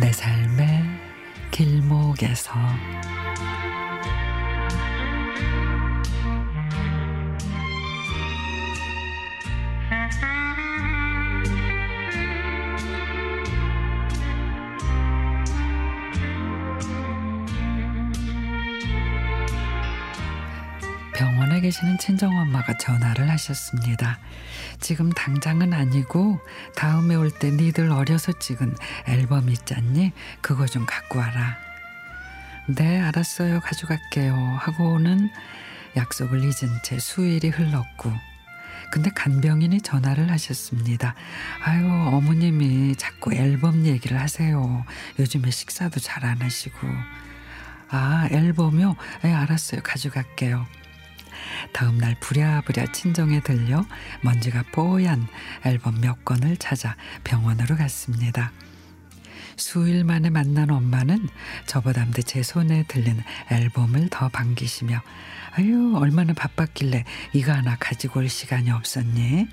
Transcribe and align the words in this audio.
내 0.00 0.10
삶의 0.10 0.82
길목에서. 1.52 2.52
병원에 21.54 21.60
계시는 21.60 21.98
친정 21.98 22.36
엄마가 22.36 22.76
전화를 22.78 23.30
하셨습니다. 23.30 24.18
지금 24.80 25.10
당장은 25.12 25.72
아니고 25.72 26.40
다음에 26.74 27.14
올 27.14 27.30
때 27.30 27.50
니들 27.50 27.90
어려서 27.90 28.32
찍은 28.32 28.74
앨범 29.06 29.48
있잖니? 29.50 30.12
그거 30.40 30.66
좀 30.66 30.84
갖고 30.86 31.18
와라. 31.20 31.56
네, 32.66 33.00
알았어요. 33.00 33.60
가져갈게요. 33.60 34.34
하고는 34.34 35.30
약속을 35.96 36.40
잊은 36.40 36.80
채 36.82 36.98
수일이 36.98 37.48
흘렀고 37.50 38.12
근데 38.90 39.10
간병인이 39.10 39.80
전화를 39.82 40.30
하셨습니다. 40.32 41.14
아유, 41.62 41.86
어머님이 41.86 42.96
자꾸 42.96 43.32
앨범 43.32 43.86
얘기를 43.86 44.20
하세요. 44.20 44.84
요즘에 45.18 45.50
식사도 45.50 46.00
잘 46.00 46.24
안 46.24 46.42
하시고. 46.42 46.78
아, 47.90 48.28
앨범이요? 48.30 48.96
예, 49.24 49.32
알았어요. 49.32 49.82
가져갈게요. 49.82 50.66
다음 51.72 51.98
날 51.98 52.14
부랴부랴 52.20 52.92
친정에 52.92 53.40
들려 53.40 53.84
먼지가 54.22 54.64
뽀얀 54.72 55.26
앨범 55.64 56.00
몇 56.00 56.24
권을 56.24 56.56
찾아 56.56 56.96
병원으로 57.24 57.76
갔습니다. 57.76 58.52
수일 59.56 60.04
만에 60.04 60.30
만난 60.30 60.70
엄마는 60.70 61.28
저보담도 61.66 62.22
제 62.22 62.42
손에 62.42 62.84
들린 62.88 63.22
앨범을 63.50 64.08
더 64.10 64.28
반기시며 64.28 65.00
아유 65.56 65.94
얼마나 65.96 66.32
바빴길래 66.32 67.04
이거 67.32 67.52
하나 67.52 67.76
가지고 67.76 68.20
올 68.20 68.28
시간이 68.28 68.70
없었니? 68.70 69.46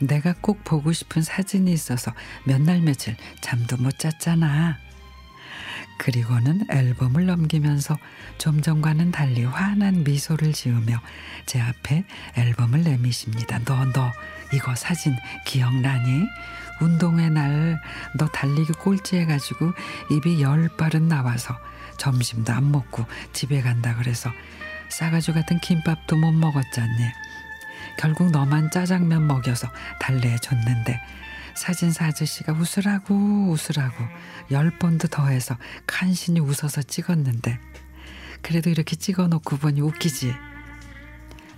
내가 0.00 0.34
꼭 0.40 0.64
보고 0.64 0.92
싶은 0.92 1.22
사진이 1.22 1.72
있어서 1.72 2.12
몇 2.44 2.60
날 2.60 2.80
며칠 2.80 3.16
잠도 3.40 3.76
못 3.76 3.98
잤잖아. 3.98 4.78
그리고는 6.06 6.64
앨범을 6.70 7.26
넘기면서 7.26 7.98
좀 8.38 8.62
전과는 8.62 9.10
달리 9.10 9.42
환한 9.42 10.04
미소를 10.04 10.52
지으며 10.52 11.00
제 11.46 11.60
앞에 11.60 12.04
앨범을 12.36 12.84
내미십니다. 12.84 13.58
너, 13.64 13.84
너, 13.86 14.12
이거 14.52 14.76
사진 14.76 15.16
기억나니? 15.44 16.28
운동회 16.80 17.28
날 17.30 17.80
너 18.16 18.28
달리기 18.28 18.74
꼴찌해가지고 18.74 19.72
입이 20.12 20.42
열 20.42 20.68
발은 20.76 21.08
나와서 21.08 21.58
점심도 21.96 22.52
안 22.52 22.70
먹고 22.70 23.04
집에 23.32 23.60
간다 23.60 23.96
그래서 23.96 24.30
싸가지 24.88 25.32
같은 25.32 25.58
김밥도 25.58 26.14
못 26.14 26.30
먹었잖니. 26.30 27.02
결국 27.98 28.30
너만 28.30 28.70
짜장면 28.70 29.26
먹여서 29.26 29.68
달래줬는데 29.98 31.00
사진사 31.56 32.06
아저씨가 32.06 32.52
웃으라고 32.52 33.14
웃으라고 33.50 34.04
열 34.50 34.70
번도 34.78 35.08
더해서 35.08 35.56
간신히 35.86 36.40
웃어서 36.40 36.82
찍었는데 36.82 37.58
그래도 38.42 38.70
이렇게 38.70 38.94
찍어놓고 38.94 39.56
보니 39.56 39.80
웃기지. 39.80 40.34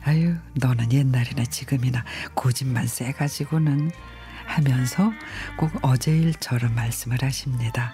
아유 0.05 0.37
너는 0.55 0.93
옛날이나 0.93 1.45
지금이나 1.45 2.05
고집만 2.35 2.87
세가지고는 2.87 3.91
하면서 4.47 5.13
꼭 5.59 5.71
어제 5.83 6.17
일처럼 6.17 6.75
말씀을 6.75 7.19
하십니다. 7.23 7.93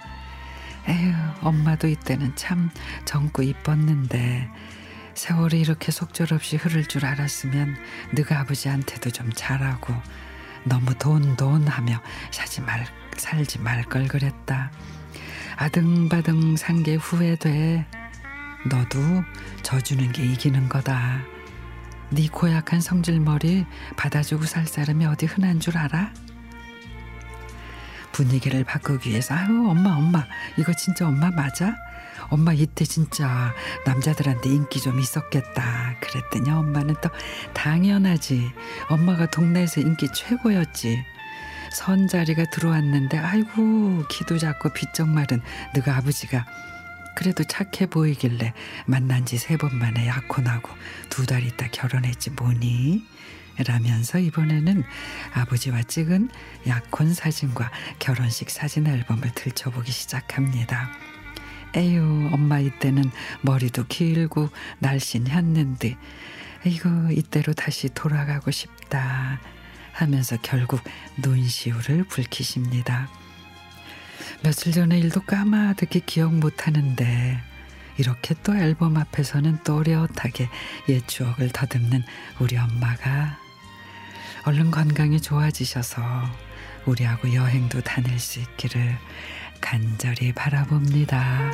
에휴 0.87 1.13
엄마도 1.41 1.89
이때는 1.89 2.37
참 2.37 2.71
젊고 3.07 3.43
이뻤는데 3.43 4.49
세월이 5.15 5.59
이렇게 5.61 5.91
속절없이 5.91 6.57
흐를 6.57 6.87
줄 6.87 7.07
알았으면 7.07 7.77
너가 8.13 8.41
아버지한테도 8.41 9.11
좀 9.11 9.33
잘하고 9.33 9.95
너무 10.65 10.95
돈돈 10.95 11.67
하며 11.69 12.01
사지 12.31 12.61
말 12.61 12.87
살지 13.17 13.61
말 13.61 13.85
걸 13.85 14.09
그랬다. 14.09 14.71
아등바등 15.57 16.57
산 16.57 16.83
게 16.83 16.95
후회돼. 16.97 17.87
너도 18.67 18.99
져주는 19.63 20.11
게 20.13 20.25
이기는 20.25 20.69
거다. 20.69 21.21
네 22.11 22.29
고약한 22.29 22.81
성질머리 22.81 23.67
받아주고 23.97 24.45
살 24.47 24.67
사람이 24.67 25.05
어디 25.07 25.27
흔한 25.27 25.61
줄 25.61 25.77
알아? 25.77 26.13
분위기를 28.19 28.65
바꾸기 28.65 29.11
위해서 29.11 29.35
아유 29.35 29.69
엄마 29.69 29.91
엄마 29.91 30.25
이거 30.57 30.73
진짜 30.73 31.07
엄마 31.09 31.31
맞아? 31.31 31.75
엄마 32.31 32.53
이때 32.53 32.85
진짜 32.85 33.53
남자들한테 33.85 34.49
인기 34.49 34.81
좀 34.81 34.99
있었겠다 35.01 35.97
그랬더니 36.01 36.49
엄마는 36.51 36.95
또 37.03 37.11
당연하지 37.53 38.51
엄마가 38.89 39.27
동네에서 39.27 39.81
인기 39.83 40.09
최고였지 40.13 41.05
선자리가 41.73 42.45
들어왔는데 42.51 43.19
아이고 43.19 44.05
기도 44.09 44.39
작고 44.39 44.71
마른 45.09 45.43
너가 45.75 45.97
아버지가 45.97 46.47
그래도 47.17 47.43
착해 47.45 47.87
보이길래 47.91 48.55
만난 48.87 49.25
지 49.27 49.37
세 49.37 49.57
번 49.59 49.77
만에 49.77 50.07
약혼하고 50.07 50.71
두 51.11 51.27
달 51.27 51.43
있다 51.43 51.67
결혼했지 51.73 52.31
뭐니? 52.31 53.05
라면서 53.59 54.19
이번에는 54.19 54.83
아버지와 55.33 55.83
찍은 55.83 56.31
약혼 56.67 57.15
사진과 57.15 57.71
결혼식 57.99 58.51
사진 58.51 58.87
앨범을 58.87 59.31
들춰보기 59.35 59.93
시작합니다. 59.93 60.91
에휴 61.77 62.31
엄마 62.33 62.61
이때는 62.61 63.11
머리도 63.43 63.87
길고 63.87 64.49
날씬했는데 64.79 65.97
이거 66.65 66.89
이때로 67.11 67.53
다시 67.53 67.89
돌아가고 67.93 68.51
싶다 68.51 69.41
하면서 69.93 70.37
결국 70.43 70.81
눈시울을 71.19 72.05
붉히십니다. 72.05 73.09
며칠 74.43 74.73
전에 74.73 74.99
일도 74.99 75.23
까마득히 75.23 76.01
기억 76.01 76.35
못하는데 76.35 77.41
이렇게 77.97 78.35
또 78.43 78.55
앨범 78.57 78.97
앞에서는 78.97 79.63
또렷하게 79.63 80.49
옛 80.89 81.07
추억을 81.07 81.51
더듬는 81.53 82.03
우리 82.41 82.57
엄마가 82.57 83.44
얼른 84.47 84.71
건강이 84.71 85.21
좋아지셔서 85.23 86.03
우리하고 86.85 87.33
여행도 87.33 87.81
다닐 87.81 88.19
수 88.19 88.41
있기를 88.41 88.99
간절히 89.61 90.33
바라봅니다. 90.33 91.51